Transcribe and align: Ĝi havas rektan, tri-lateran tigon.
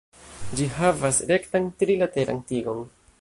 Ĝi 0.59 0.65
havas 0.77 1.19
rektan, 1.33 1.69
tri-lateran 1.83 2.43
tigon. 2.53 2.85